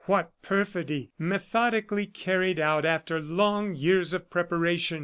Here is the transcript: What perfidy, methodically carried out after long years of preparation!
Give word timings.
What 0.07 0.31
perfidy, 0.41 1.11
methodically 1.19 2.07
carried 2.07 2.59
out 2.59 2.85
after 2.87 3.19
long 3.21 3.75
years 3.75 4.15
of 4.15 4.31
preparation! 4.31 4.99